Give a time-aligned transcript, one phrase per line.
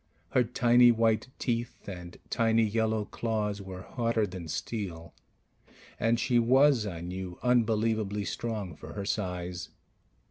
[0.29, 5.13] Her tiny white teeth and tiny yellow claws were harder than steel;
[5.99, 9.69] and she was, I knew, unbelievably strong for her size.